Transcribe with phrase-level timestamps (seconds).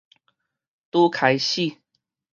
[0.89, 1.77] 拄開始